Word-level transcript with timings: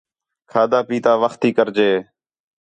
کھادا، 0.51 0.79
پِیتا 0.87 1.13
وخت 1.21 1.37
تی 1.41 1.49
کرے 1.55 1.71
ڄے 1.75 1.89